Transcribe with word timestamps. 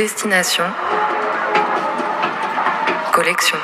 Destination. 0.00 0.64
Collection. 3.12 3.58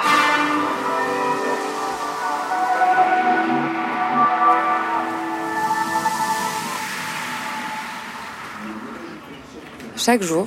Chaque 9.97 10.23
jour, 10.23 10.47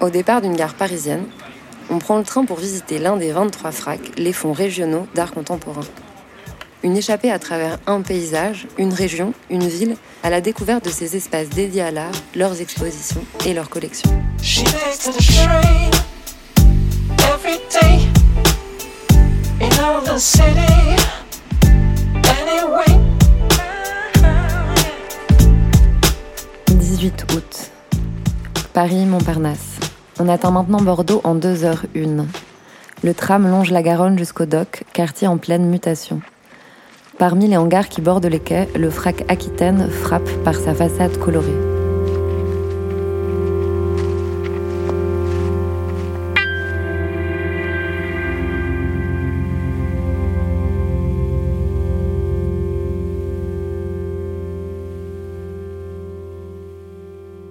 au 0.00 0.10
départ 0.10 0.40
d'une 0.42 0.56
gare 0.56 0.74
parisienne, 0.74 1.26
on 1.90 2.00
prend 2.00 2.18
le 2.18 2.24
train 2.24 2.44
pour 2.44 2.58
visiter 2.58 2.98
l'un 2.98 3.16
des 3.16 3.30
23 3.30 3.70
fracs, 3.70 4.00
les 4.16 4.32
fonds 4.32 4.52
régionaux 4.52 5.06
d'art 5.14 5.30
contemporain. 5.30 5.86
Une 6.82 6.96
échappée 6.96 7.30
à 7.30 7.38
travers 7.38 7.78
un 7.86 8.00
paysage, 8.00 8.66
une 8.78 8.94
région, 8.94 9.34
une 9.50 9.68
ville, 9.68 9.96
à 10.22 10.30
la 10.30 10.40
découverte 10.40 10.86
de 10.86 10.90
ces 10.90 11.14
espaces 11.14 11.50
dédiés 11.50 11.82
à 11.82 11.90
l'art, 11.90 12.10
leurs 12.34 12.58
expositions 12.62 13.22
et 13.44 13.52
leurs 13.52 13.68
collections. 13.68 14.10
«18 26.68 27.26
août. 27.34 27.70
Paris, 28.72 29.04
Montparnasse. 29.04 29.58
On 30.18 30.28
atteint 30.28 30.50
maintenant 30.50 30.80
Bordeaux 30.80 31.20
en 31.24 31.36
2h01. 31.36 32.24
Le 33.02 33.14
tram 33.14 33.46
longe 33.46 33.70
la 33.70 33.82
Garonne 33.82 34.18
jusqu'au 34.18 34.46
dock, 34.46 34.84
quartier 34.94 35.28
en 35.28 35.36
pleine 35.36 35.66
mutation. 35.66 36.22
Parmi 37.20 37.48
les 37.48 37.58
hangars 37.58 37.90
qui 37.90 38.00
bordent 38.00 38.24
les 38.24 38.40
quais, 38.40 38.66
le 38.74 38.88
frac 38.88 39.26
Aquitaine 39.28 39.90
frappe 39.90 40.26
par 40.42 40.54
sa 40.54 40.74
façade 40.74 41.18
colorée. 41.18 41.48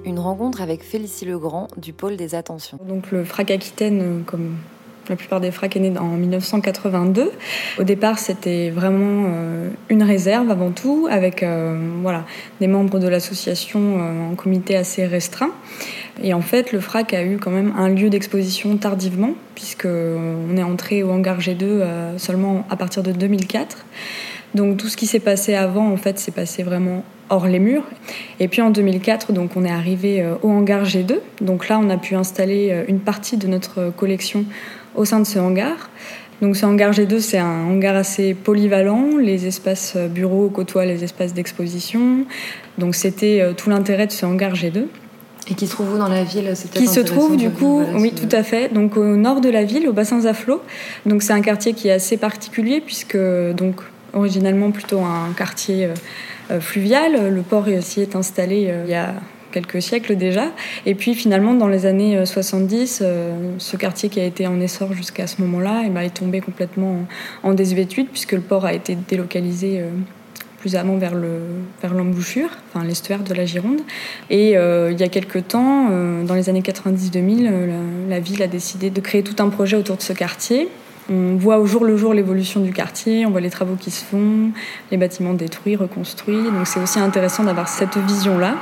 Une 0.03 0.17
rencontre 0.17 0.63
avec 0.63 0.81
Félicie 0.81 1.25
Legrand 1.25 1.67
du 1.77 1.93
pôle 1.93 2.17
des 2.17 2.33
attentions. 2.33 2.79
Donc 2.87 3.11
le 3.11 3.23
frac 3.23 3.51
Aquitaine, 3.51 4.01
euh, 4.01 4.23
comme 4.25 4.55
la 5.09 5.15
plupart 5.15 5.41
des 5.41 5.51
fracs 5.51 5.75
est 5.75 5.79
né 5.79 5.97
en 5.97 6.15
1982. 6.15 7.31
Au 7.79 7.83
départ, 7.83 8.19
c'était 8.19 8.69
vraiment 8.69 9.25
euh, 9.27 9.69
une 9.89 10.03
réserve 10.03 10.49
avant 10.51 10.71
tout, 10.71 11.07
avec 11.09 11.43
euh, 11.43 11.77
voilà, 12.01 12.25
des 12.61 12.67
membres 12.67 12.99
de 12.99 13.07
l'association 13.07 14.29
en 14.31 14.35
comité 14.35 14.75
assez 14.75 15.05
restreint. 15.05 15.51
Et 16.21 16.33
en 16.33 16.41
fait, 16.41 16.71
le 16.71 16.79
FRAC 16.79 17.13
a 17.13 17.23
eu 17.23 17.37
quand 17.37 17.51
même 17.51 17.73
un 17.77 17.89
lieu 17.89 18.09
d'exposition 18.09 18.75
tardivement, 18.77 19.33
puisqu'on 19.55 20.57
est 20.57 20.63
entré 20.63 21.03
au 21.03 21.11
hangar 21.11 21.39
G2 21.39 22.17
seulement 22.17 22.65
à 22.69 22.75
partir 22.75 23.03
de 23.03 23.11
2004. 23.11 23.85
Donc 24.55 24.77
tout 24.77 24.87
ce 24.87 24.97
qui 24.97 25.07
s'est 25.07 25.19
passé 25.19 25.55
avant, 25.55 25.89
en 25.89 25.97
fait, 25.97 26.19
s'est 26.19 26.31
passé 26.31 26.63
vraiment 26.63 27.03
hors 27.29 27.47
les 27.47 27.59
murs. 27.59 27.83
Et 28.39 28.47
puis 28.47 28.61
en 28.61 28.69
2004, 28.69 29.33
donc 29.33 29.51
on 29.55 29.63
est 29.63 29.71
arrivé 29.71 30.21
euh, 30.21 30.35
au 30.41 30.49
hangar 30.49 30.83
G2. 30.83 31.19
Donc 31.41 31.69
là, 31.69 31.79
on 31.81 31.89
a 31.89 31.97
pu 31.97 32.15
installer 32.15 32.69
euh, 32.71 32.83
une 32.87 32.99
partie 32.99 33.37
de 33.37 33.47
notre 33.47 33.91
collection 33.95 34.45
au 34.95 35.05
sein 35.05 35.19
de 35.19 35.25
ce 35.25 35.39
hangar. 35.39 35.89
Donc 36.41 36.55
ce 36.55 36.65
hangar 36.65 36.91
G2, 36.91 37.19
c'est 37.19 37.37
un 37.37 37.65
hangar 37.65 37.95
assez 37.95 38.33
polyvalent. 38.33 39.17
Les 39.17 39.45
espaces 39.45 39.93
euh, 39.95 40.07
bureaux 40.07 40.49
côtoient 40.49 40.85
les 40.85 41.03
espaces 41.03 41.33
d'exposition. 41.33 42.25
Donc 42.77 42.95
c'était 42.95 43.53
tout 43.57 43.69
l'intérêt 43.69 44.07
de 44.07 44.11
ce 44.11 44.25
hangar 44.25 44.53
G2. 44.53 44.85
Et 45.51 45.55
qui 45.55 45.67
se 45.67 45.71
trouve 45.71 45.95
où 45.95 45.97
dans 45.97 46.07
la 46.07 46.23
ville 46.23 46.53
Qui 46.73 46.87
se 46.87 46.99
trouve 46.99 47.35
du 47.35 47.49
coup, 47.49 47.81
oui, 47.95 48.13
tout 48.13 48.33
à 48.33 48.43
fait. 48.43 48.71
Donc 48.71 48.97
au 48.97 49.15
nord 49.15 49.41
de 49.41 49.49
la 49.49 49.63
ville, 49.63 49.87
au 49.89 49.93
bassin 49.93 50.21
Zaflo. 50.21 50.61
Donc 51.05 51.23
c'est 51.23 51.33
un 51.33 51.41
quartier 51.41 51.73
qui 51.73 51.87
est 51.87 51.91
assez 51.91 52.17
particulier 52.17 52.81
puisque 52.81 53.17
donc 53.17 53.81
originalement 54.13 54.71
plutôt 54.71 54.99
un 54.99 55.33
quartier 55.35 55.89
euh, 56.51 56.59
fluvial. 56.59 57.31
Le 57.33 57.41
port 57.41 57.67
aussi 57.67 58.01
est 58.01 58.15
installé 58.15 58.67
euh, 58.69 58.83
il 58.85 58.91
y 58.91 58.95
a 58.95 59.13
quelques 59.51 59.81
siècles 59.81 60.15
déjà. 60.15 60.45
Et 60.85 60.95
puis 60.95 61.13
finalement, 61.13 61.53
dans 61.53 61.67
les 61.67 61.85
années 61.85 62.25
70, 62.25 63.01
euh, 63.01 63.53
ce 63.57 63.77
quartier 63.77 64.09
qui 64.09 64.19
a 64.19 64.23
été 64.23 64.47
en 64.47 64.59
essor 64.59 64.93
jusqu'à 64.93 65.27
ce 65.27 65.41
moment-là 65.41 65.83
eh 65.85 65.89
ben, 65.89 66.01
est 66.01 66.13
tombé 66.13 66.41
complètement 66.41 67.05
en 67.43 67.53
désuétude 67.53 68.07
puisque 68.07 68.33
le 68.33 68.41
port 68.41 68.65
a 68.65 68.73
été 68.73 68.95
délocalisé 68.95 69.83
plus 70.59 70.75
avant 70.75 70.97
vers 70.97 71.15
le 71.15 71.39
vers 71.81 71.93
l'embouchure, 71.93 72.49
enfin 72.67 72.85
l'estuaire 72.85 73.23
de 73.23 73.33
la 73.33 73.45
Gironde. 73.45 73.81
Et 74.29 74.51
il 74.51 74.99
y 74.99 75.03
a 75.03 75.07
quelques 75.07 75.47
temps, 75.47 75.89
dans 76.23 76.35
les 76.35 76.49
années 76.49 76.61
90-2000, 76.61 77.43
la, 77.43 77.51
la, 78.09 78.19
ville 78.19 78.43
a 78.43 78.47
décidé 78.47 78.91
de 78.91 79.01
créer 79.01 79.23
tout 79.23 79.41
un 79.41 79.49
projet 79.49 79.77
autour 79.77 79.97
de 79.97 80.03
ce 80.03 80.13
quartier 80.13 80.67
on 81.09 81.35
voit 81.35 81.57
au 81.57 81.65
jour 81.65 81.85
le 81.85 81.97
jour 81.97 82.13
l'évolution 82.13 82.59
du 82.61 82.71
quartier, 82.71 83.25
on 83.25 83.31
voit 83.31 83.41
les 83.41 83.49
travaux 83.49 83.75
qui 83.75 83.91
se 83.91 84.03
font, 84.03 84.51
les 84.91 84.97
bâtiments 84.97 85.33
détruits, 85.33 85.75
reconstruits. 85.75 86.43
Donc 86.43 86.65
c'est 86.65 86.79
aussi 86.79 86.99
intéressant 86.99 87.43
d'avoir 87.43 87.67
cette 87.67 87.97
vision-là. 87.97 88.55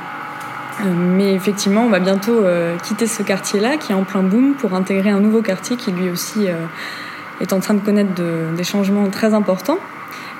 Euh, 0.80 0.84
mais 0.94 1.34
effectivement, 1.34 1.82
on 1.82 1.88
va 1.88 1.98
bientôt 1.98 2.38
euh, 2.44 2.76
quitter 2.78 3.06
ce 3.06 3.22
quartier-là 3.22 3.76
qui 3.76 3.92
est 3.92 3.94
en 3.94 4.04
plein 4.04 4.22
boom 4.22 4.54
pour 4.54 4.74
intégrer 4.74 5.10
un 5.10 5.20
nouveau 5.20 5.42
quartier 5.42 5.76
qui 5.76 5.90
lui 5.90 6.08
aussi 6.08 6.46
euh, 6.46 6.54
est 7.40 7.52
en 7.52 7.60
train 7.60 7.74
de 7.74 7.80
connaître 7.80 8.10
des 8.56 8.64
changements 8.64 9.08
très 9.10 9.34
importants. 9.34 9.78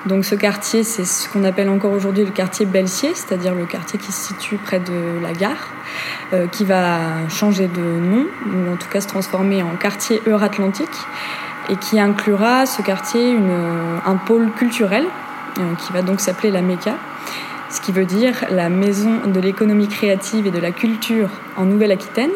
Donc 0.05 0.23
ce 0.23 0.33
quartier, 0.35 0.83
c'est 0.83 1.03
ce 1.03 1.27
qu'on 1.27 1.43
appelle 1.43 1.69
encore 1.69 1.91
aujourd'hui 1.91 2.23
le 2.23 2.31
quartier 2.31 2.65
Belsier, 2.65 3.11
c'est-à-dire 3.13 3.53
le 3.53 3.65
quartier 3.65 3.99
qui 3.99 4.13
se 4.13 4.27
situe 4.27 4.55
près 4.55 4.79
de 4.79 5.21
la 5.21 5.33
gare, 5.33 5.73
qui 6.53 6.63
va 6.63 7.27
changer 7.27 7.67
de 7.67 7.81
nom, 7.81 8.25
ou 8.45 8.73
en 8.73 8.77
tout 8.77 8.87
cas 8.89 9.01
se 9.01 9.09
transformer 9.09 9.61
en 9.61 9.75
quartier 9.75 10.21
Euratlantique 10.25 10.87
et 11.69 11.75
qui 11.75 11.99
inclura 11.99 12.65
ce 12.65 12.81
quartier 12.81 13.37
un 14.05 14.15
pôle 14.15 14.51
culturel 14.51 15.05
euh, 15.59 15.75
qui 15.75 15.93
va 15.93 16.01
donc 16.01 16.19
s'appeler 16.19 16.51
la 16.51 16.61
MECA, 16.61 16.95
ce 17.69 17.81
qui 17.81 17.91
veut 17.91 18.05
dire 18.05 18.45
la 18.49 18.69
maison 18.69 19.21
de 19.25 19.39
l'économie 19.39 19.87
créative 19.87 20.47
et 20.47 20.51
de 20.51 20.59
la 20.59 20.71
culture 20.71 21.29
en 21.57 21.65
Nouvelle-Aquitaine. 21.65 22.31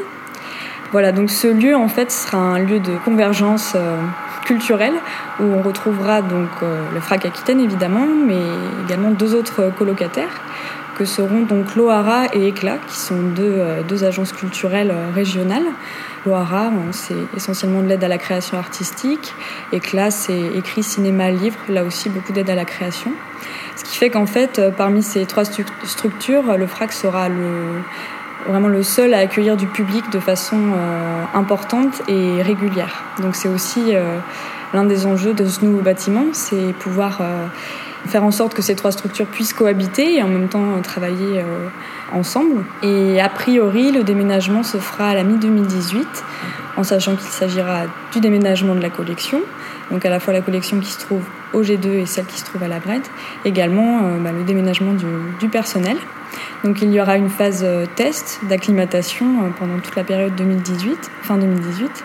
Voilà, 0.91 1.11
donc 1.11 1.31
ce 1.31 1.47
lieu 1.47 1.75
en 1.75 1.87
fait 1.87 2.11
sera 2.11 2.37
un 2.37 2.59
lieu 2.59 2.79
de 2.79 2.95
convergence 3.03 3.73
euh, 3.75 3.97
culturelle 4.45 4.93
où 5.39 5.43
on 5.43 5.61
retrouvera 5.61 6.21
donc 6.21 6.49
euh, 6.61 6.83
le 6.93 6.99
FRAC 6.99 7.25
Aquitaine 7.25 7.59
évidemment, 7.59 8.05
mais 8.05 8.41
également 8.85 9.11
deux 9.11 9.33
autres 9.33 9.71
colocataires 9.77 10.41
que 10.97 11.05
seront 11.05 11.41
donc 11.41 11.75
Lohara 11.75 12.25
et 12.33 12.47
Éclat, 12.47 12.77
qui 12.87 12.97
sont 12.97 13.21
deux, 13.35 13.61
deux 13.87 14.03
agences 14.03 14.31
culturelles 14.31 14.93
régionales 15.13 15.65
Loara, 16.25 16.71
c'est 16.91 17.15
essentiellement 17.35 17.81
de 17.81 17.87
l'aide 17.87 18.03
à 18.03 18.07
la 18.07 18.17
création 18.17 18.57
artistique. 18.57 19.33
Et 19.71 19.79
classe 19.79 20.27
c'est 20.27 20.57
écrit, 20.57 20.83
cinéma, 20.83 21.31
livre, 21.31 21.59
là 21.67 21.83
aussi 21.83 22.09
beaucoup 22.09 22.31
d'aide 22.31 22.49
à 22.49 22.55
la 22.55 22.65
création. 22.65 23.11
Ce 23.75 23.83
qui 23.83 23.97
fait 23.97 24.09
qu'en 24.09 24.25
fait, 24.25 24.59
euh, 24.59 24.71
parmi 24.71 25.03
ces 25.03 25.25
trois 25.25 25.43
structures, 25.45 26.57
le 26.57 26.67
FRAC 26.67 26.93
sera 26.93 27.27
le, 27.27 27.81
vraiment 28.47 28.69
le 28.69 28.83
seul 28.83 29.13
à 29.13 29.19
accueillir 29.19 29.57
du 29.57 29.67
public 29.67 30.09
de 30.11 30.19
façon 30.19 30.57
euh, 30.57 31.23
importante 31.33 32.01
et 32.07 32.41
régulière. 32.41 33.03
Donc 33.21 33.35
c'est 33.35 33.49
aussi 33.49 33.95
euh, 33.95 34.17
l'un 34.73 34.85
des 34.85 35.05
enjeux 35.05 35.33
de 35.33 35.45
ce 35.45 35.65
nouveau 35.65 35.81
bâtiment, 35.81 36.25
c'est 36.31 36.73
pouvoir 36.79 37.19
faire 38.07 38.23
en 38.23 38.31
sorte 38.31 38.53
que 38.53 38.61
ces 38.61 38.75
trois 38.75 38.91
structures 38.91 39.25
puissent 39.27 39.53
cohabiter 39.53 40.15
et 40.15 40.23
en 40.23 40.27
même 40.27 40.49
temps 40.49 40.81
travailler 40.81 41.43
ensemble. 42.11 42.63
Et 42.81 43.21
a 43.21 43.29
priori, 43.29 43.91
le 43.91 44.03
déménagement 44.03 44.63
se 44.63 44.77
fera 44.77 45.09
à 45.09 45.13
la 45.13 45.23
mi-2018, 45.23 46.05
en 46.77 46.83
sachant 46.83 47.15
qu'il 47.15 47.29
s'agira 47.29 47.81
du 48.11 48.19
déménagement 48.19 48.75
de 48.75 48.81
la 48.81 48.89
collection, 48.89 49.41
donc 49.91 50.05
à 50.05 50.09
la 50.09 50.19
fois 50.19 50.33
la 50.33 50.41
collection 50.41 50.79
qui 50.79 50.91
se 50.91 50.99
trouve 50.99 51.23
au 51.53 51.61
G2 51.61 51.87
et 51.87 52.05
celle 52.05 52.25
qui 52.25 52.39
se 52.39 52.45
trouve 52.45 52.63
à 52.63 52.67
la 52.67 52.79
Brette, 52.79 53.09
également 53.45 53.99
euh, 54.03 54.17
bah, 54.19 54.31
le 54.31 54.43
déménagement 54.43 54.93
du, 54.93 55.49
personnel. 55.49 55.97
Donc 56.63 56.81
il 56.81 56.91
y 56.91 56.99
aura 56.99 57.17
une 57.17 57.29
phase 57.29 57.61
euh, 57.63 57.85
test 57.95 58.39
d'acclimatation 58.49 59.25
euh, 59.25 59.49
pendant 59.59 59.77
toute 59.79 59.95
la 59.95 60.03
période 60.03 60.35
2018, 60.35 61.11
fin 61.21 61.37
2018, 61.37 62.03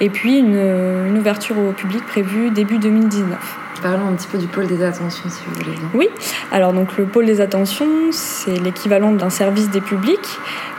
et 0.00 0.10
puis 0.10 0.38
une 0.38 1.16
ouverture 1.18 1.58
au 1.58 1.72
public 1.72 2.04
prévue 2.06 2.50
début 2.50 2.78
2019. 2.78 3.38
Parlons 3.82 4.08
un 4.08 4.12
petit 4.12 4.26
peu 4.26 4.36
du 4.36 4.46
pôle 4.46 4.66
des 4.66 4.82
attentions, 4.82 5.30
si 5.30 5.42
vous 5.46 5.54
voulez 5.54 5.76
Oui, 5.94 6.08
alors 6.52 6.74
donc 6.74 6.98
le 6.98 7.06
pôle 7.06 7.24
des 7.24 7.40
attentions, 7.40 8.12
c'est 8.12 8.58
l'équivalent 8.58 9.12
d'un 9.12 9.30
service 9.30 9.70
des 9.70 9.80
publics. 9.80 10.18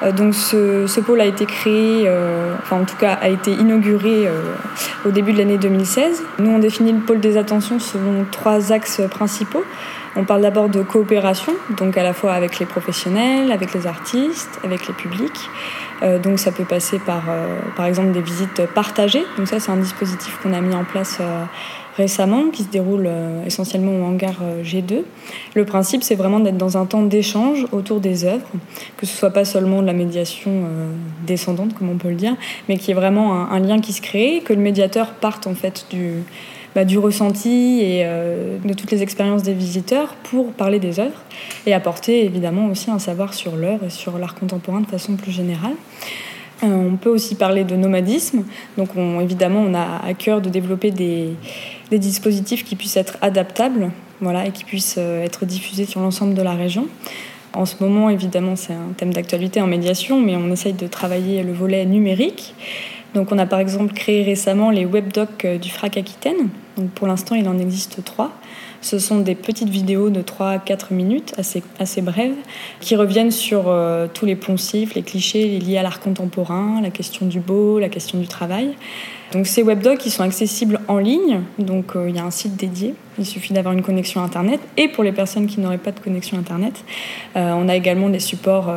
Euh, 0.04 0.12
donc 0.12 0.36
ce, 0.36 1.00
pôle 1.00 1.22
a 1.22 1.26
été 1.26 1.46
créé, 1.46 2.04
euh, 2.06 2.54
enfin 2.62 2.82
en 2.82 2.86
tout 2.86 2.98
cas 2.98 3.14
a 3.14 3.30
été 3.30 3.52
inauguré 3.52 4.28
euh, 4.28 4.54
au 5.06 5.10
début 5.10 5.34
de 5.34 5.40
l'année 5.40 5.58
2016. 5.58 6.24
Nous 6.40 6.52
on 6.52 6.60
définit 6.60 6.92
le 6.92 7.00
pôle 7.00 7.20
des 7.20 7.38
attentions 7.38 7.80
selon 7.80 8.26
trois 8.30 8.72
axes 8.72 9.02
principaux. 9.10 9.64
On 10.16 10.24
parle 10.24 10.42
d'abord 10.42 10.70
de 10.70 10.82
coopération, 10.82 11.54
donc 11.78 11.98
à 11.98 12.04
la 12.04 12.14
fois 12.14 12.34
avec 12.34 12.60
les 12.60 12.66
professionnels, 12.66 13.52
avec 13.52 13.74
les 13.74 13.88
artistes, 13.88 14.60
avec 14.64 14.88
les 14.88 14.94
publics. 14.94 15.50
Euh, 16.04 16.20
donc 16.20 16.40
ça 16.40 16.52
peut 16.52 16.66
passer 16.66 17.00
par, 17.00 17.24
euh, 17.30 17.60
par 17.76 17.86
exemple, 17.86 18.12
des 18.12 18.22
visites 18.22 18.66
partagées. 18.74 19.24
Donc 19.38 19.48
ça, 19.48 19.60
c'est 19.60 19.72
un 19.72 19.78
dispositif 19.78 20.38
qu'on 20.42 20.54
a 20.54 20.62
mis 20.62 20.74
en 20.74 20.84
place 20.84 21.18
euh, 21.22 21.44
récemment, 21.98 22.50
qui 22.52 22.64
se 22.64 22.70
déroule 22.70 23.10
essentiellement 23.46 23.92
au 23.92 24.06
hangar 24.06 24.36
G2. 24.64 25.04
Le 25.56 25.66
principe, 25.66 26.04
c'est 26.04 26.16
vraiment 26.16 26.40
d'être 26.40 26.58
dans 26.58 26.78
un 26.78 26.86
temps 26.86 27.04
d'échange 27.04 27.66
autour 27.74 28.00
des 28.00 28.24
œuvres, 28.24 28.46
que 28.96 29.06
ce 29.06 29.14
soit 29.14 29.32
pas 29.32 29.44
seulement 29.44 29.82
de 29.82 29.88
la 29.88 29.94
médiation 29.94 30.52
descendante, 31.28 31.78
comme 31.78 31.90
on 31.90 31.98
peut 31.98 32.08
le 32.08 32.16
dire, 32.16 32.38
mais 32.70 32.78
qu'il 32.78 32.88
y 32.88 32.92
ait 32.92 33.00
vraiment 33.00 33.34
un, 33.34 33.52
un, 33.52 33.60
lien 33.60 33.82
qui 33.82 33.92
se 33.92 34.02
crée, 34.02 34.42
que 34.44 34.54
le 34.54 34.62
médiateur 34.62 35.12
parte 35.16 35.48
en 35.48 35.54
fait 35.54 35.86
du 35.92 36.24
bah, 36.76 36.86
du 36.86 36.98
ressenti 36.98 37.80
et 37.82 38.04
euh, 38.06 38.58
de 38.64 38.74
toutes 38.74 38.92
les 38.92 39.04
expériences 39.04 39.44
des 39.44 39.54
visiteurs 39.54 40.16
pour 40.24 40.54
parler 40.54 40.80
des 40.80 41.00
œuvres 41.00 41.22
et 41.66 41.74
apporter 41.74 42.24
évidemment 42.24 42.68
aussi 42.68 42.90
un 42.90 43.00
savoir 43.00 43.34
sur 43.34 43.56
l'œuvre 43.56 43.86
et 43.86 43.90
sur 43.90 44.18
l'art 44.18 44.36
contemporain 44.36 44.82
de 44.82 44.88
façon 44.88 45.16
plus 45.16 45.32
générale. 45.32 45.74
Euh, 46.64 46.68
on 46.68 46.96
peut 46.96 47.10
aussi 47.10 47.36
parler 47.36 47.64
de 47.64 47.76
nomadisme. 47.76 48.44
Donc, 48.78 48.96
on, 48.96 49.20
évidemment, 49.20 49.62
on 49.62 49.74
a 49.74 50.02
à 50.06 50.14
cœur 50.14 50.42
de 50.42 50.50
développer 50.50 50.92
des, 50.92 51.30
des, 51.90 52.00
dispositifs 52.00 52.64
qui 52.64 52.76
puissent 52.76 52.98
être 52.98 53.18
adaptables 53.22 53.92
voilà, 54.20 54.46
et 54.46 54.52
qui 54.52 54.64
puissent 54.64 54.96
euh, 55.00 55.24
être 55.24 55.46
diffusés 55.46 55.86
sur 55.86 56.02
l'ensemble 56.02 56.36
de 56.36 56.42
la 56.42 56.54
région. 56.54 56.88
En 57.54 57.66
ce 57.66 57.76
moment, 57.82 58.10
évidemment, 58.10 58.56
c'est 58.56 58.74
un 58.74 58.94
thème 58.96 59.12
d'actualité 59.12 59.60
en 59.60 59.68
médiation, 59.68 60.22
mais 60.22 60.36
on 60.38 60.52
essaye 60.52 60.74
de 60.74 60.88
travailler 60.88 61.44
le 61.44 61.52
volet 61.52 61.86
numérique. 61.86 62.56
Donc 63.14 63.32
on 63.32 63.38
a 63.38 63.46
par 63.46 63.60
exemple 63.60 63.94
créé 63.94 64.24
récemment 64.24 64.70
les 64.70 64.86
webdocs 64.86 65.46
euh, 65.46 65.58
du 65.58 65.70
FRAC 65.70 65.98
Aquitaine. 65.98 66.50
Donc 66.78 66.90
pour 66.92 67.08
l'instant, 67.08 67.36
il 67.36 67.48
en 67.48 67.58
existe 67.58 68.04
trois. 68.04 68.32
Ce 68.82 68.98
sont 68.98 69.20
des 69.20 69.36
petites 69.36 69.70
vidéos 69.70 70.10
de 70.10 70.24
3 70.24 70.50
à 70.50 70.58
4 70.58 70.92
minutes, 70.92 71.36
assez, 71.38 72.02
brèves, 72.02 72.34
qui 72.80 72.96
reviennent 72.96 73.30
sur 73.30 73.66
euh, 73.68 74.08
tous 74.12 74.26
les 74.26 74.36
poncifs, 74.36 74.96
les 74.96 75.04
clichés 75.04 75.60
liés 75.60 75.78
à 75.78 75.84
l'art 75.84 76.00
contemporain, 76.00 76.82
la 76.82 76.90
question 76.90 77.28
du 77.28 77.40
beau, 77.40 77.78
la 77.78 77.90
question 77.90 78.20
du 78.20 78.28
travail. 78.28 78.74
Donc 79.32 79.48
ces 79.48 79.64
webdocs, 79.64 80.02
sont 80.02 80.24
accessibles 80.24 80.80
en 80.88 80.98
ligne, 80.98 81.42
donc 81.58 81.96
euh, 81.96 82.10
il 82.10 82.16
y 82.16 82.20
a 82.20 82.24
un 82.24 82.32
site 82.32 82.58
dédié, 82.58 82.96
il 83.18 83.26
suffit 83.26 83.54
d'avoir 83.54 83.74
une 83.74 83.82
connexion 83.82 84.22
Internet. 84.22 84.60
Et 84.78 84.88
pour 84.88 85.04
les 85.04 85.12
personnes 85.12 85.48
qui 85.48 85.60
n'auraient 85.60 85.78
pas 85.78 85.92
de 85.92 86.00
connexion 86.00 86.38
Internet, 86.38 86.84
on 87.36 87.70
a 87.70 87.76
également 87.76 88.10
des 88.10 88.20
supports 88.20 88.74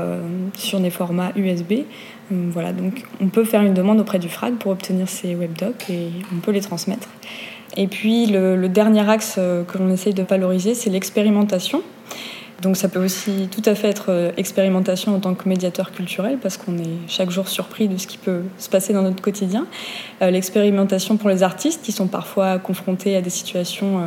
sur 0.55 0.81
des 0.81 0.91
formats 0.91 1.33
USB. 1.35 1.85
Voilà, 2.31 2.73
donc 2.73 3.05
on 3.21 3.29
peut 3.29 3.45
faire 3.45 3.63
une 3.63 3.75
demande 3.75 4.01
auprès 4.01 4.19
du 4.19 4.29
FRAG 4.29 4.55
pour 4.55 4.73
obtenir 4.73 5.09
ces 5.09 5.35
webdocs 5.35 5.89
et 5.91 6.09
on 6.35 6.41
peut 6.41 6.53
les 6.53 6.61
transmettre. 6.61 7.09
Et 7.77 7.87
puis 7.87 8.27
le, 8.27 8.69
dernier 8.69 9.09
axe 9.09 9.37
euh, 9.39 9.65
que 9.65 9.79
l'on 9.79 9.91
essaye 9.91 10.15
de 10.15 10.23
valoriser, 10.23 10.75
c'est 10.75 10.91
l'expérimentation. 10.91 11.83
Donc 12.65 12.77
ça 12.77 12.89
peut 12.89 13.03
aussi 13.05 13.49
tout 13.53 13.63
à 13.67 13.75
fait 13.75 13.89
être 13.89 14.07
euh, 14.09 14.33
expérimentation 14.37 15.15
en 15.15 15.21
tant 15.21 15.35
que 15.35 15.49
médiateur 15.49 15.93
culturel 15.93 16.39
parce 16.43 16.57
qu'on 16.57 16.77
est 16.79 16.99
chaque 17.07 17.31
jour 17.31 17.47
surpris 17.49 17.87
de 17.89 17.97
ce 17.97 18.07
qui 18.07 18.19
peut 18.19 18.43
se 18.59 18.69
passer 18.69 18.93
dans 18.93 19.03
notre 19.03 19.23
quotidien. 19.23 19.67
Euh, 20.23 20.31
l'expérimentation 20.31 21.17
pour 21.17 21.29
les 21.29 21.43
artistes 21.43 21.83
qui 21.85 21.93
sont 21.93 22.09
parfois 22.09 22.59
confrontés 22.59 23.17
à 23.17 23.21
des 23.21 23.31
situations 23.31 24.01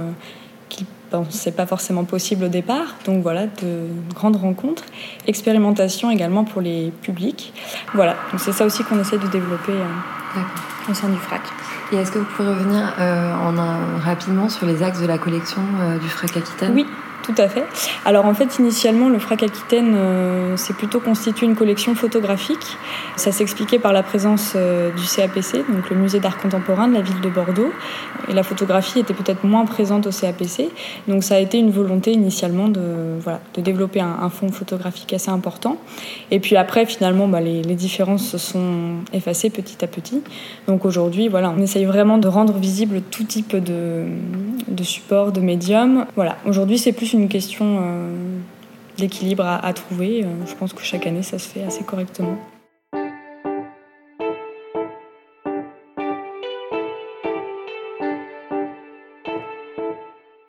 qui 0.68 0.86
Bon, 1.12 1.26
c'est 1.30 1.56
pas 1.56 1.66
forcément 1.66 2.04
possible 2.04 2.46
au 2.46 2.48
départ, 2.50 2.96
donc 3.06 3.24
voilà, 3.24 3.46
de 3.46 3.88
grandes 4.14 4.36
rencontres. 4.36 4.84
Expérimentation 5.26 6.12
également 6.12 6.44
pour 6.44 6.62
les 6.62 6.92
publics. 7.02 7.54
Voilà, 7.94 8.18
donc 8.32 8.42
c'est 8.42 8.52
ça 8.52 8.66
aussi 8.66 8.84
qu'on 8.84 9.00
essaie 9.00 9.18
de 9.18 9.28
développer 9.28 9.72
euh, 9.72 10.92
au 10.92 10.94
sein 10.94 11.08
du 11.08 11.16
FRAC. 11.16 11.42
Et 11.94 11.96
est-ce 11.96 12.12
que 12.12 12.20
vous 12.20 12.26
pouvez 12.26 12.50
revenir 12.50 12.94
euh, 13.00 13.34
en 13.34 13.56
rapidement 14.02 14.50
sur 14.50 14.66
les 14.66 14.84
axes 14.84 15.00
de 15.00 15.08
la 15.08 15.18
collection 15.18 15.62
euh, 15.80 15.98
du 15.98 16.10
FRAC 16.10 16.36
Aquitaine? 16.36 16.74
Oui, 16.74 16.86
tout 17.28 17.42
à 17.42 17.50
fait. 17.50 17.66
Alors 18.06 18.26
en 18.26 18.34
fait, 18.34 18.58
initialement, 18.58 19.10
le 19.10 19.20
FRAC 19.20 19.44
Aquitaine 19.44 19.94
euh, 19.96 20.56
s'est 20.56 20.74
plutôt 20.74 21.02
constitué 21.02 21.46
une 21.46 21.56
collection 21.56 21.94
photographique. 21.94 22.78
Ça 23.18 23.34
s'expliquait 23.34 23.80
par 23.80 23.92
la 23.92 24.02
présence 24.02 24.54
euh, 24.56 24.92
du 24.92 25.04
CAPC, 25.04 25.66
donc 25.70 25.90
le 25.90 25.98
musée 25.98 26.22
d'art 26.22 26.38
contemporain 26.38 26.88
de 26.88 26.94
la 26.94 27.02
ville 27.02 27.20
de 27.20 27.30
Bordeaux. 27.30 27.72
Et 28.30 28.34
la 28.34 28.44
photographie 28.44 29.00
était 29.00 29.14
peut-être 29.14 29.44
moins 29.44 29.66
présente 29.66 30.08
au 30.08 30.12
CAPC. 30.12 30.70
Donc 31.10 31.24
ça 31.24 31.36
a 31.36 31.40
été 31.40 31.58
une 31.58 31.72
volonté 31.72 32.14
initialement 32.14 32.70
de, 32.70 32.82
voilà, 33.20 33.42
de 33.54 33.62
développer 33.62 34.00
un, 34.00 34.30
fonds 34.30 34.52
photographique 34.52 35.12
assez 35.14 35.30
important. 35.30 35.78
Et 36.32 36.40
puis 36.40 36.56
après, 36.56 36.86
finalement, 36.86 37.28
bah, 37.28 37.42
les, 37.42 37.62
différences 37.78 38.26
se 38.28 38.38
sont 38.38 38.96
effacées 39.14 39.50
petit 39.50 39.84
à 39.84 39.88
petit. 39.88 40.22
Donc 40.68 40.86
aujourd'hui, 40.86 41.28
voilà, 41.28 41.54
on 41.56 41.62
essaye 41.62 41.86
vraiment 41.86 42.18
de 42.18 42.28
rendre 42.28 42.54
visible 42.54 43.02
tout 43.02 43.24
type 43.24 43.56
de, 43.56 44.06
de 44.68 44.84
support, 44.84 45.32
de 45.32 45.42
médium. 45.42 46.06
Voilà, 46.16 46.38
aujourd'hui, 46.46 46.78
c'est 46.78 46.92
plus 46.92 47.14
une 47.14 47.17
question 47.26 47.80
euh, 47.82 48.38
d'équilibre 48.98 49.46
à, 49.46 49.74
trouver. 49.74 50.24
Euh, 50.24 50.28
je 50.46 50.54
pense 50.56 50.74
que 50.74 50.84
chaque 50.84 51.08
année, 51.08 51.24
ça 51.24 51.40
se 51.40 51.50
fait 51.50 51.64
assez 51.64 51.84
correctement. 51.84 52.38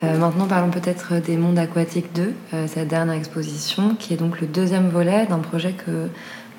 Euh, 0.03 0.17
maintenant, 0.17 0.47
parlons 0.47 0.69
peut-être 0.69 1.15
des 1.15 1.35
Mondes 1.37 1.59
Aquatiques 1.59 2.13
2, 2.13 2.33
cette 2.67 2.87
dernière 2.87 3.15
exposition, 3.15 3.95
qui 3.95 4.13
est 4.13 4.17
donc 4.17 4.39
le 4.39 4.47
deuxième 4.47 4.89
volet 4.89 5.25
d'un 5.25 5.39
projet 5.39 5.73
que 5.73 6.09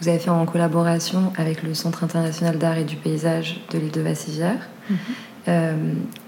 vous 0.01 0.09
avez 0.09 0.19
fait 0.19 0.31
en 0.31 0.45
collaboration 0.47 1.33
avec 1.37 1.63
le 1.63 1.75
Centre 1.75 2.05
international 2.05 2.59
d'art 2.59 2.79
et 2.79 2.85
du 2.85 2.97
paysage 2.97 3.61
de 3.71 3.79
l'île 3.79 3.91
de 3.91 4.01
Vassivière. 4.01 4.69
Mhm. 4.89 4.99
Euh, 5.51 5.73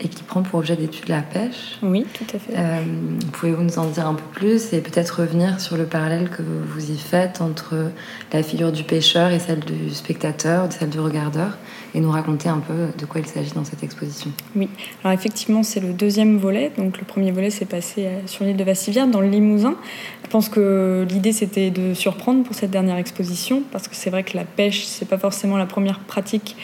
et 0.00 0.08
qui 0.08 0.24
prend 0.24 0.42
pour 0.42 0.58
objet 0.58 0.74
d'étude 0.74 1.08
la 1.08 1.22
pêche. 1.22 1.78
Oui, 1.80 2.04
tout 2.12 2.24
à 2.34 2.38
fait. 2.40 2.54
Euh, 2.56 2.82
Pouvez-vous 3.30 3.62
nous 3.62 3.78
en 3.78 3.86
dire 3.86 4.08
un 4.08 4.14
peu 4.14 4.24
plus 4.32 4.72
et 4.72 4.80
peut-être 4.80 5.20
revenir 5.20 5.60
sur 5.60 5.76
le 5.76 5.84
parallèle 5.84 6.28
que 6.28 6.42
vous 6.42 6.90
y 6.90 6.98
faites 6.98 7.40
entre 7.40 7.92
la 8.32 8.42
figure 8.42 8.72
du 8.72 8.82
pêcheur 8.82 9.30
et 9.30 9.38
celle 9.38 9.60
du 9.60 9.90
spectateur, 9.90 10.66
celle 10.72 10.90
du 10.90 10.98
regardeur, 10.98 11.56
et 11.94 12.00
nous 12.00 12.10
raconter 12.10 12.48
un 12.48 12.58
peu 12.58 12.88
de 12.98 13.06
quoi 13.06 13.20
il 13.20 13.26
s'agit 13.26 13.52
dans 13.52 13.64
cette 13.64 13.84
exposition? 13.84 14.32
Oui, 14.56 14.68
alors 15.04 15.16
effectivement, 15.16 15.62
c'est 15.62 15.80
le 15.80 15.92
deuxième 15.92 16.38
volet. 16.38 16.72
Donc 16.76 16.98
le 16.98 17.04
premier 17.04 17.30
volet 17.30 17.50
s'est 17.50 17.66
passé 17.66 18.06
euh, 18.06 18.26
sur 18.26 18.44
l'île 18.44 18.56
de 18.56 18.64
Vassivière, 18.64 19.06
dans 19.06 19.20
le 19.20 19.28
Limousin. 19.28 19.76
Je 20.24 20.30
pense 20.30 20.48
que 20.48 21.06
l'idée 21.08 21.32
c'était 21.32 21.70
de 21.70 21.94
surprendre 21.94 22.42
pour 22.42 22.56
cette 22.56 22.70
dernière 22.72 22.96
exposition, 22.96 23.62
parce 23.70 23.86
que 23.86 23.94
c'est 23.94 24.10
vrai 24.10 24.24
que 24.24 24.36
la 24.36 24.44
pêche, 24.44 24.84
c'est 24.84 25.08
pas 25.08 25.18
forcément 25.18 25.58
la 25.58 25.66
première 25.66 26.00
pratique 26.00 26.56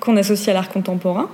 qu'on 0.00 0.16
associe 0.16 0.48
à 0.48 0.54
l'art 0.54 0.70
contemporain. 0.70 1.28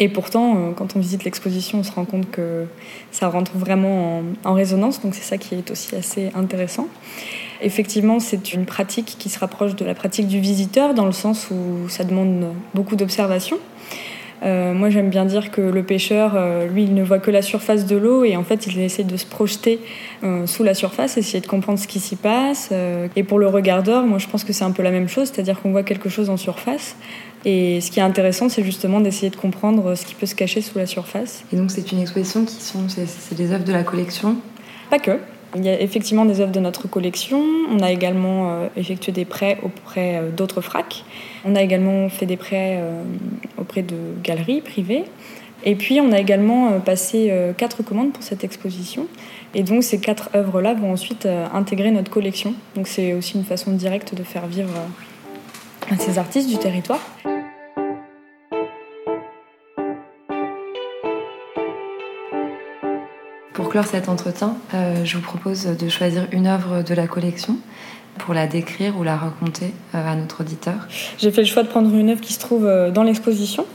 Et 0.00 0.08
pourtant, 0.08 0.56
euh, 0.56 0.70
quand 0.76 0.96
on 0.96 1.00
visite 1.00 1.24
l'exposition, 1.24 1.78
on 1.78 1.82
se 1.82 1.92
rend 1.92 2.04
compte 2.04 2.30
que 2.30 2.66
ça 3.10 3.28
rentre 3.28 3.52
vraiment 3.56 4.22
en, 4.44 4.54
résonance, 4.54 5.00
donc 5.02 5.14
c'est 5.14 5.22
ça 5.22 5.38
qui 5.38 5.54
est 5.54 5.70
aussi 5.70 5.94
assez 5.96 6.30
intéressant. 6.34 6.88
Effectivement, 7.60 8.20
c'est 8.20 8.52
une 8.54 8.64
pratique 8.64 9.16
qui 9.18 9.28
se 9.28 9.38
rapproche 9.38 9.74
de 9.74 9.84
la 9.84 9.94
pratique 9.94 10.28
du 10.28 10.38
visiteur, 10.38 10.94
dans 10.94 11.06
le 11.06 11.12
sens 11.12 11.48
où 11.50 11.88
ça 11.88 12.04
demande 12.04 12.46
beaucoup 12.74 12.94
d'observation. 12.94 13.58
Euh, 14.44 14.72
moi, 14.72 14.88
j'aime 14.88 15.10
bien 15.10 15.24
dire 15.24 15.50
que 15.50 15.60
le 15.60 15.82
pêcheur, 15.82 16.34
euh, 16.36 16.68
lui, 16.68 16.84
il 16.84 16.94
ne 16.94 17.02
voit 17.02 17.18
que 17.18 17.32
la 17.32 17.42
surface 17.42 17.86
de 17.86 17.96
l'eau 17.96 18.22
et 18.22 18.36
en 18.36 18.44
fait, 18.44 18.68
il 18.68 18.78
essaie 18.78 19.02
de 19.02 19.16
se 19.16 19.26
projeter 19.26 19.80
sous 20.46 20.62
la 20.62 20.74
surface, 20.74 21.16
essayer 21.16 21.40
de 21.40 21.48
comprendre 21.48 21.78
ce 21.78 21.88
qui 21.88 21.98
s'y 21.98 22.14
passe. 22.14 22.70
et 23.16 23.22
pour 23.24 23.40
le 23.40 23.48
regardeur, 23.48 24.04
moi, 24.04 24.18
je 24.18 24.28
pense 24.28 24.44
que 24.44 24.52
c'est 24.52 24.64
un 24.64 24.70
peu 24.70 24.84
la 24.84 24.92
même 24.92 25.08
chose, 25.08 25.32
c'est-à-dire 25.32 25.60
qu'on 25.60 25.72
voit 25.72 25.82
quelque 25.82 26.08
chose 26.08 26.30
en 26.30 26.36
surface. 26.36 26.94
Et 27.44 27.80
ce 27.80 27.90
qui 27.90 28.00
est 28.00 28.02
intéressant, 28.02 28.48
c'est 28.48 28.64
justement 28.64 29.00
d'essayer 29.00 29.30
de 29.30 29.36
comprendre 29.36 29.94
ce 29.94 30.04
qui 30.04 30.14
peut 30.14 30.26
se 30.26 30.34
cacher 30.34 30.60
sous 30.60 30.78
la 30.78 30.86
surface. 30.86 31.44
Et 31.52 31.56
donc, 31.56 31.70
c'est 31.70 31.92
une 31.92 32.00
exposition 32.00 32.44
qui 32.44 32.60
sont, 32.62 32.88
c'est 32.88 33.34
des 33.36 33.52
œuvres 33.52 33.64
de 33.64 33.72
la 33.72 33.84
collection? 33.84 34.36
Pas 34.90 34.98
que. 34.98 35.18
Il 35.56 35.64
y 35.64 35.68
a 35.68 35.80
effectivement 35.80 36.26
des 36.26 36.40
œuvres 36.40 36.52
de 36.52 36.60
notre 36.60 36.88
collection. 36.88 37.42
On 37.70 37.80
a 37.80 37.90
également 37.90 38.50
euh, 38.50 38.68
effectué 38.76 39.12
des 39.12 39.24
prêts 39.24 39.58
auprès 39.62 40.16
euh, 40.16 40.30
d'autres 40.30 40.60
fracs. 40.60 41.04
On 41.44 41.54
a 41.54 41.62
également 41.62 42.08
fait 42.10 42.26
des 42.26 42.36
prêts 42.36 42.78
euh, 42.80 43.02
auprès 43.56 43.82
de 43.82 43.96
galeries 44.22 44.60
privées. 44.60 45.04
Et 45.64 45.74
puis, 45.74 46.00
on 46.00 46.12
a 46.12 46.20
également 46.20 46.78
passé 46.78 47.32
quatre 47.56 47.82
commandes 47.82 48.12
pour 48.12 48.22
cette 48.22 48.44
exposition. 48.44 49.08
Et 49.56 49.64
donc, 49.64 49.82
ces 49.82 49.98
quatre 49.98 50.30
œuvres-là 50.32 50.74
vont 50.74 50.92
ensuite 50.92 51.26
intégrer 51.52 51.90
notre 51.90 52.12
collection. 52.12 52.54
Donc, 52.76 52.86
c'est 52.86 53.12
aussi 53.12 53.36
une 53.36 53.44
façon 53.44 53.72
directe 53.72 54.14
de 54.14 54.22
faire 54.22 54.46
vivre 54.46 54.70
à 55.90 55.96
ces 55.96 56.18
artistes 56.18 56.48
du 56.48 56.58
territoire. 56.58 57.00
Pour 63.54 63.70
clore 63.70 63.86
cet 63.86 64.08
entretien, 64.08 64.56
euh, 64.74 65.04
je 65.04 65.16
vous 65.16 65.22
propose 65.22 65.64
de 65.64 65.88
choisir 65.88 66.26
une 66.32 66.46
œuvre 66.46 66.82
de 66.82 66.94
la 66.94 67.06
collection 67.06 67.58
pour 68.18 68.34
la 68.34 68.46
décrire 68.46 68.98
ou 68.98 69.02
la 69.02 69.16
raconter 69.16 69.72
euh, 69.94 70.12
à 70.12 70.14
notre 70.14 70.42
auditeur. 70.42 70.86
J'ai 71.18 71.30
fait 71.30 71.42
le 71.42 71.46
choix 71.46 71.62
de 71.62 71.68
prendre 71.68 71.94
une 71.94 72.10
œuvre 72.10 72.20
qui 72.20 72.32
se 72.32 72.38
trouve 72.38 72.66
euh, 72.66 72.90
dans 72.90 73.02
l'exposition. 73.02 73.66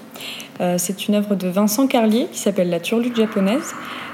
C'est 0.78 1.08
une 1.08 1.16
œuvre 1.16 1.36
de 1.36 1.48
Vincent 1.48 1.88
Carlier 1.88 2.28
qui 2.32 2.40
s'appelle 2.40 2.70
La 2.70 2.80
Turlute 2.80 3.16
japonaise 3.16 3.74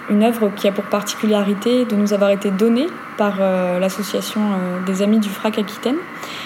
une 0.09 0.23
œuvre 0.23 0.49
qui 0.55 0.67
a 0.67 0.71
pour 0.71 0.85
particularité 0.85 1.85
de 1.85 1.95
nous 1.95 2.13
avoir 2.13 2.31
été 2.31 2.51
donnée 2.51 2.87
par 3.17 3.37
euh, 3.39 3.79
l'association 3.79 4.41
euh, 4.41 4.85
des 4.85 5.01
Amis 5.01 5.19
du 5.19 5.29
Frac 5.29 5.57
Aquitaine. 5.59 5.97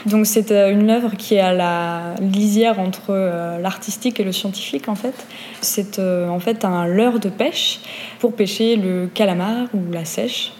Donc 0.06 0.26
c'est 0.26 0.52
euh, 0.52 0.72
une 0.72 0.90
œuvre 0.90 1.12
qui 1.18 1.36
est 1.36 1.40
à 1.40 1.54
la 1.54 2.16
lisière 2.20 2.80
entre 2.80 3.14
l'artistique 3.62 4.20
et 4.20 4.24
le 4.24 4.32
scientifique 4.32 4.90
en 4.90 4.96
fait. 4.96 5.16
C'est 5.62 6.00
en 6.00 6.40
fait 6.40 6.66
un 6.66 6.86
leurre 6.88 7.20
de 7.20 7.30
pêche 7.30 7.80
pour 8.20 8.34
pêcher 8.34 8.76
le 8.76 9.08
calamar 9.14 9.68
ou 9.74 9.92
la 9.92 10.06
sèche. 10.06 10.52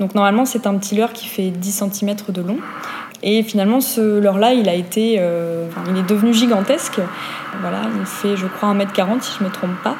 Donc 0.00 0.14
normalement 0.14 0.44
c'est 0.44 0.66
un 0.66 0.76
petit 0.78 0.94
leurre 0.94 1.12
qui 1.12 1.26
fait 1.26 1.50
10 1.50 1.84
cm 1.92 2.16
de 2.28 2.40
long. 2.40 2.58
Et 3.22 3.42
finalement, 3.42 3.80
ce 3.80 4.20
leurre-là, 4.20 4.52
il 4.52 4.68
a 4.68 4.74
été, 4.74 5.14
il 5.14 5.98
est 5.98 6.08
devenu 6.08 6.32
gigantesque. 6.32 7.00
Voilà, 7.60 7.80
il 7.98 8.06
fait, 8.06 8.36
je 8.36 8.46
crois, 8.46 8.72
1m40 8.74 9.22
si 9.22 9.36
je 9.38 9.44
ne 9.44 9.48
me 9.48 9.52
trompe 9.52 9.76
pas. 9.82 9.96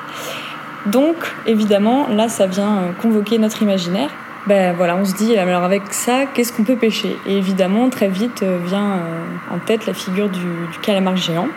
Donc, 0.86 1.16
évidemment, 1.46 2.08
là, 2.08 2.28
ça 2.28 2.46
vient 2.46 2.78
euh, 2.78 2.92
convoquer 3.02 3.38
notre 3.38 3.62
imaginaire. 3.62 4.10
Ben 4.46 4.74
voilà, 4.74 4.96
on 4.96 5.04
se 5.04 5.14
dit, 5.14 5.36
alors 5.36 5.64
avec 5.64 5.82
ça, 5.92 6.24
qu'est-ce 6.32 6.52
qu'on 6.52 6.64
peut 6.64 6.76
pêcher? 6.76 7.16
Et 7.26 7.36
évidemment, 7.36 7.90
très 7.90 8.08
vite 8.08 8.42
euh, 8.42 8.58
vient 8.64 8.92
euh, 8.92 9.54
en 9.54 9.58
tête 9.58 9.86
la 9.86 9.92
figure 9.92 10.30
du, 10.30 10.46
calamar 10.80 11.16
géant, 11.16 11.48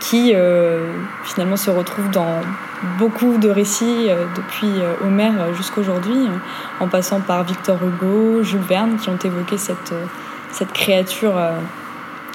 qui 0.00 0.32
finalement 1.24 1.58
se 1.58 1.70
retrouve 1.70 2.10
dans 2.10 2.40
beaucoup 2.98 3.36
de 3.36 3.50
récits 3.50 4.08
depuis 4.34 4.72
Homère 5.04 5.54
jusqu'aujourd'hui, 5.54 6.26
en 6.80 6.88
passant 6.88 7.20
par 7.20 7.44
Victor 7.44 7.76
Hugo, 7.84 8.42
Jules 8.42 8.62
Verne, 8.66 8.96
qui 8.96 9.10
ont 9.10 9.18
évoqué 9.22 9.58
cette, 9.58 9.92
cette 10.60 10.72
créature 10.72 11.36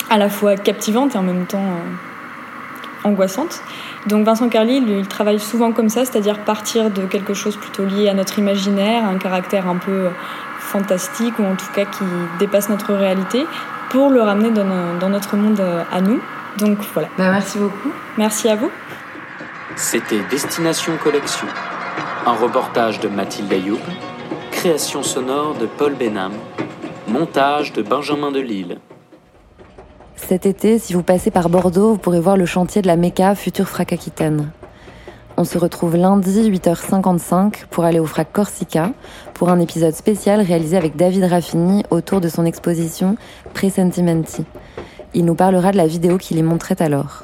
à 0.10 0.18
la 0.18 0.30
fois 0.30 0.58
captivante 0.58 1.16
et 1.16 1.18
en 1.18 1.24
même 1.24 1.46
temps 1.46 1.80
angoissante. 3.06 3.62
Donc 4.08 4.26
Vincent 4.26 4.50
Carly, 4.50 4.84
il 4.86 5.08
travaille 5.08 5.40
souvent 5.40 5.72
comme 5.72 5.90
ça, 5.90 6.06
c'est-à-dire 6.06 6.40
partir 6.40 6.92
de 6.92 7.06
quelque 7.06 7.34
chose 7.34 7.56
plutôt 7.56 7.86
lié 7.86 8.10
à 8.10 8.14
notre 8.14 8.38
imaginaire, 8.38 9.06
un 9.06 9.18
caractère 9.18 9.68
un 9.68 9.78
peu 9.78 10.10
fantastique 10.60 11.40
ou 11.40 11.44
en 11.44 11.56
tout 11.56 11.72
cas 11.74 11.86
qui 11.86 12.04
dépasse 12.40 12.70
notre 12.70 12.94
réalité, 12.94 13.46
pour 13.90 14.10
le 14.10 14.22
ramener 14.22 14.50
dans, 14.52 15.10
notre 15.10 15.38
monde 15.38 15.60
euh, 15.60 15.84
à 15.92 16.02
nous. 16.02 16.20
Donc 16.58 16.80
voilà. 16.94 17.08
Bah, 17.18 17.32
merci 17.32 17.58
beaucoup. 17.58 17.92
Merci 18.18 18.50
à 18.50 18.56
vous. 18.56 18.72
C'était 19.76 20.22
Destination 20.30 20.94
Collection, 21.04 21.48
un 22.26 22.34
reportage 22.34 23.00
de 23.00 23.08
Mathilde 23.08 23.52
Ayoub, 23.52 23.80
création 24.52 25.04
sonore 25.04 25.56
de 25.56 25.66
Paul 25.66 25.96
Benham, 25.96 26.34
montage 27.20 27.72
de 27.72 27.82
Benjamin 27.82 28.30
Delille. 28.30 28.78
Cet 30.18 30.46
été, 30.46 30.80
si 30.80 30.94
vous 30.94 31.02
passez 31.02 31.32
par 31.32 31.48
Bordeaux, 31.48 31.94
vous 31.94 31.98
pourrez 31.98 32.20
voir 32.20 32.36
le 32.36 32.46
chantier 32.46 32.82
de 32.82 32.88
la 32.88 32.98
Méca 32.98 33.36
Future 33.36 33.70
Frac 33.70 33.94
Aquitaine. 33.94 34.52
On 35.38 35.46
se 35.46 35.58
retrouve 35.58 35.96
lundi 35.96 36.52
8h55 36.52 37.68
pour 37.70 37.86
aller 37.86 38.00
au 38.00 38.06
Frac 38.06 38.34
Corsica 38.34 38.92
pour 39.34 39.48
un 39.48 39.62
épisode 39.62 39.94
spécial 39.94 40.42
réalisé 40.42 40.76
avec 40.76 40.98
David 40.98 41.24
Raffini 41.24 41.84
autour 41.90 42.20
de 42.20 42.28
son 42.28 42.44
exposition 42.44 43.16
Presentimenti. 43.54 44.44
Il 45.14 45.24
nous 45.24 45.36
parlera 45.36 45.72
de 45.72 45.78
la 45.78 45.88
vidéo 45.88 46.18
qu'il 46.18 46.38
y 46.38 46.44
montrait 46.44 46.82
alors. 46.82 47.22